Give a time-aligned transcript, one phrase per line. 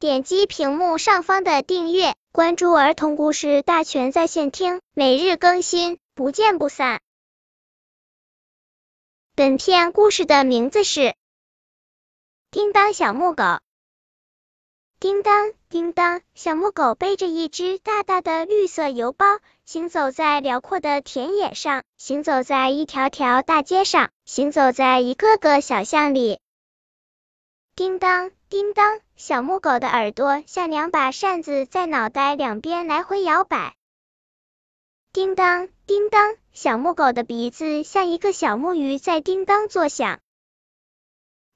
[0.00, 7.00] 点击屏幕上方的订阅，关注儿童故事大全在线听，每日更新，不见不散。
[9.34, 11.00] 本片故事的名字是
[12.52, 13.42] 《叮当小木狗》。
[15.00, 26.38] 叮当，叮当，小木狗背着一只大大的绿色邮包，行走在辽阔的田野上，行走在一条条大街上，行走在一个个小巷里。
[27.74, 33.74] 叮当，叮当，小木狗的耳朵像两把扇子，在脑袋两边来回摇摆。
[35.12, 40.20] 叮当，叮当，小木狗的鼻子像一个小木鱼，在叮当作响。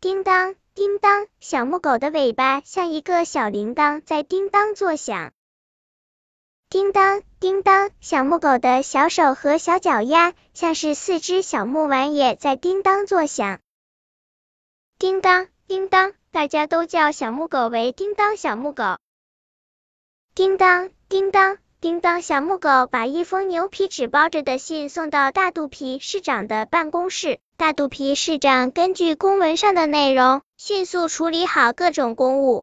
[0.00, 5.32] 叮当，叮当，小木狗的尾巴像一个小铃铛，在叮当作响。
[6.70, 13.60] 叮当，叮当，小木狗的小手和小脚丫像是四只小木玩也，在叮当作响。
[14.98, 15.46] 叮当。
[15.68, 18.84] 叮当，大家都叫小木狗为叮当小木狗。
[20.32, 27.40] 叮当，叮当，叮当，小木狗把一封牛皮纸包着的信送到大肚皮市长的办公室。
[27.56, 32.62] 大肚皮市长根据公文上的内容，迅速处理好各种公务。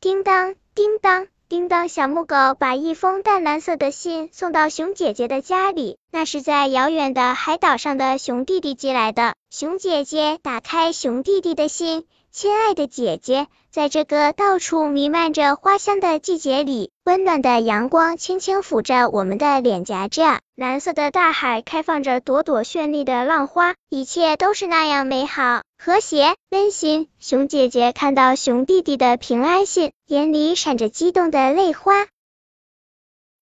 [0.00, 1.28] 叮当，叮当。
[1.48, 9.34] 叮当小木狗把一封淡蓝色的信送到熊姐姐的家里，那是在遥远的海岛上的熊弟弟寄来的。
[9.50, 12.06] 熊姐姐打开熊弟弟的信。
[12.34, 27.10] 亲爱的姐姐，在这个到处弥漫着花香的季节里，温暖的阳光轻轻抚着我们的脸颊，这蓝色的大海开放着朵朵绚丽的浪花，一切都是那样美好、和谐、温馨。
[27.20, 32.06] 熊姐姐看到熊弟弟的平安信，眼里闪着激动的泪花。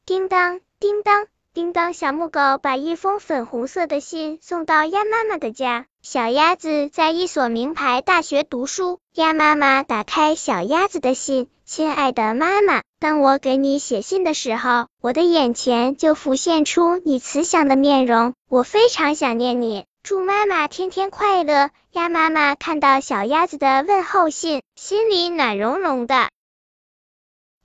[0.04, 1.28] 叮当，叮当。
[1.52, 5.86] 叮当小木狗把一封粉红色的信送到鸭妈妈的家。
[6.02, 9.00] 小鸭子在一所名牌大学读书。
[9.14, 19.84] 鸭妈妈打开小鸭子的信，亲爱的妈妈，当我给你写信的时候，我的眼前就浮现出你慈祥的面容，我非常想念你。
[20.02, 21.68] 祝妈妈天天快乐。
[21.92, 26.30] 鸭妈妈看到小鸭子的问候信，心里暖融融的。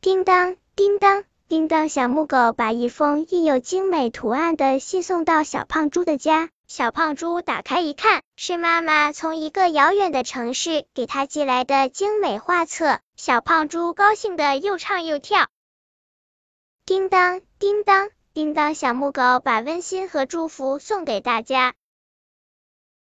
[0.01, 1.23] 叮当，叮当。
[1.47, 6.49] 叮当小木狗把一封印有精美图案的信送到小胖猪的家。
[6.67, 12.99] 小胖猪打开一看，是妈妈从一个遥远的城市给他寄来的精美画册。
[13.15, 15.47] 小胖猪高兴的又唱又跳。
[16.85, 21.75] 叮当，叮当，叮当小木狗把温馨和祝福送给大家。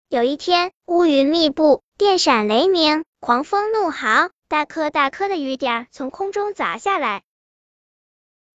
[0.10, 7.24] 有一天，乌云密布，电闪雷鸣，狂风怒号，大颗大颗的雨点从空中砸下来。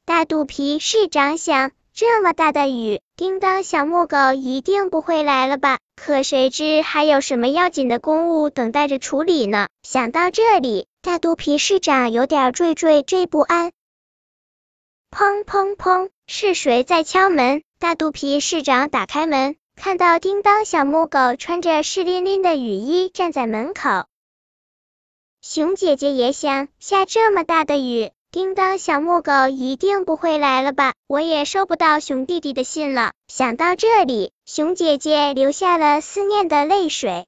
[0.04, 5.80] 大肚皮市长想，这么大的雨，叮当小木狗一定不会来了吧？
[5.96, 9.66] 可谁知还有什么要紧的公务等待着处理呢？
[9.82, 13.72] 想到这里，大肚皮市长有点惴惴惴不安。
[15.10, 17.64] 砰砰砰，是谁在敲门？
[17.80, 24.06] 大肚皮市长打开门，看到叮当小木狗穿着湿淋淋的雨衣站在门口。
[25.42, 28.12] 熊姐姐也想，下这么大的雨。
[28.30, 30.92] 叮当小木狗一定不会来了吧？
[31.06, 33.12] 我也收不到熊弟弟的信了。
[33.26, 37.26] 想到这里，熊姐姐流下了思念的泪水。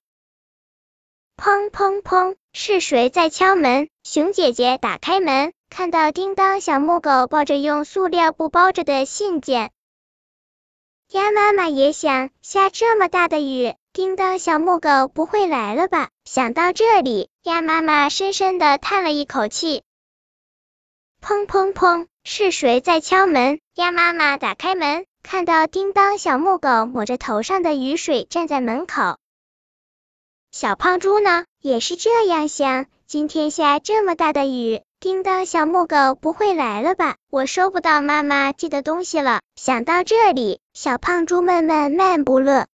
[1.39, 3.89] 砰砰砰，是谁在敲门？
[4.05, 9.71] 熊姐姐打开门，看到叮当小木狗抱着用塑料布包着的信件。
[11.13, 16.11] 鸭妈妈也想，下这么大的雨，叮当小木狗不会来了吧？
[16.27, 19.83] 想到这里，鸭妈妈深深的叹了一口气。
[21.21, 22.07] 砰砰砰！
[22.25, 23.61] 是谁在敲门？
[23.75, 29.19] 鸭妈妈打开门，看到叮当小木狗抹着头上的雨水站在门口。
[30.51, 32.87] 小胖猪呢，也是这样想。
[33.07, 37.17] 今天下这么大的雨，叮当小木狗不会来了吧？
[37.29, 39.41] 我收不到妈妈寄的东西了。
[39.57, 42.67] 想到这里，小胖猪闷闷闷不乐。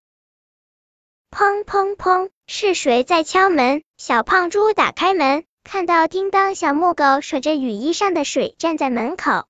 [1.32, 2.30] 砰砰砰！
[2.48, 3.82] 是谁在敲门？
[3.98, 5.46] 小胖猪打开门。
[5.66, 9.48] 看到叮当小木狗甩着雨衣上的水站在门口，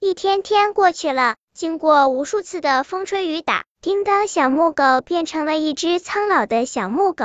[0.00, 7.24] 一天天过去了，经过无数次的风吹雨打，叮当小木狗变成了一只苍老的小木狗。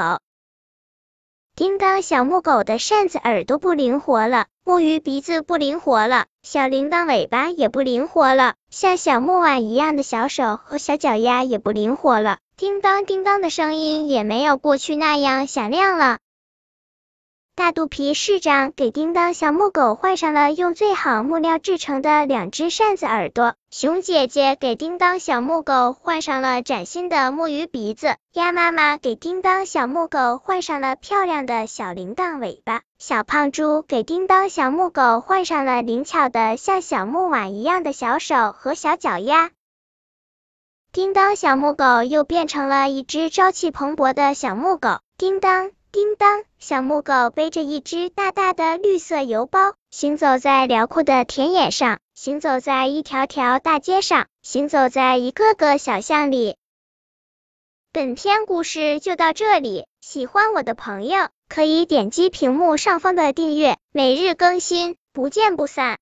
[1.56, 16.20] 叮当小木狗的扇子耳朵不灵活了，木鱼鼻子不灵活了，小铃铛尾巴也不灵活了，像小木碗一样的小手和小脚丫也不灵活了，叮当叮当的声音也没有过去那样响亮了。
[17.58, 39.50] 大肚皮市长给叮当小木狗换上了用最好木料制成的两只扇子耳朵，熊姐姐给叮当小木狗换上了崭新的木鱼鼻子，鸭妈妈给叮当小木狗换上了漂亮的小铃铛尾巴，小胖猪给叮当小木狗换上了灵巧的像小木碗一样的小手和小脚丫。
[40.92, 45.72] 叮当小木狗又变成了一只朝气蓬勃的小木狗，叮当。
[45.98, 56.56] 叮当，小木狗背着一只大大的绿色邮包，行走在辽阔的田野上，行走在一条条大街上，行走在一个个小巷里。
[57.92, 65.96] 本篇故事就到这里，喜欢我的朋友可以点击屏幕上方的订阅，每日更新，不见不散。